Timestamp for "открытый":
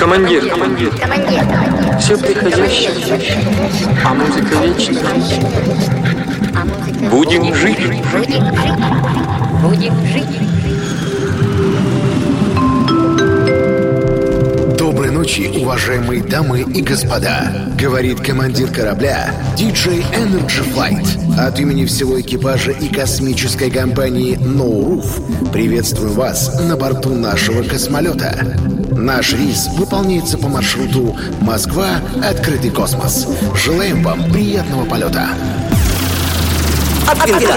32.22-32.70